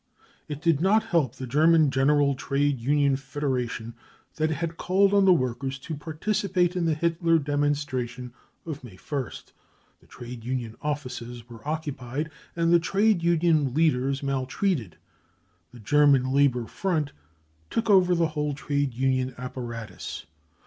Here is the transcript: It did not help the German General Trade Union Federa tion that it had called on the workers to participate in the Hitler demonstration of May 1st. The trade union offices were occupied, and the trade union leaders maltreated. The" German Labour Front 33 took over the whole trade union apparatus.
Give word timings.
It 0.47 0.63
did 0.63 0.81
not 0.81 1.03
help 1.03 1.35
the 1.35 1.45
German 1.45 1.91
General 1.91 2.33
Trade 2.33 2.79
Union 2.79 3.15
Federa 3.15 3.69
tion 3.69 3.93
that 4.37 4.49
it 4.49 4.55
had 4.55 4.75
called 4.75 5.13
on 5.13 5.25
the 5.25 5.31
workers 5.31 5.77
to 5.77 5.93
participate 5.95 6.75
in 6.75 6.85
the 6.85 6.95
Hitler 6.95 7.37
demonstration 7.37 8.33
of 8.65 8.83
May 8.83 8.95
1st. 8.97 9.51
The 9.99 10.07
trade 10.07 10.43
union 10.43 10.75
offices 10.81 11.47
were 11.47 11.61
occupied, 11.67 12.31
and 12.55 12.73
the 12.73 12.79
trade 12.79 13.21
union 13.21 13.75
leaders 13.75 14.23
maltreated. 14.23 14.97
The" 15.71 15.79
German 15.79 16.31
Labour 16.33 16.65
Front 16.65 17.09
33 17.69 17.69
took 17.69 17.89
over 17.91 18.15
the 18.15 18.29
whole 18.29 18.55
trade 18.55 18.95
union 18.95 19.35
apparatus. 19.37 20.25